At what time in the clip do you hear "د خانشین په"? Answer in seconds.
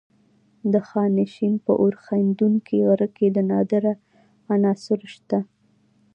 0.73-1.71